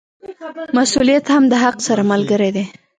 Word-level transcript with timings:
مسوولیت 0.77 1.25
هم 1.33 1.43
د 1.51 1.53
حق 1.63 1.77
سره 1.87 2.01
ملګری 2.11 2.49
دی. 2.55 2.65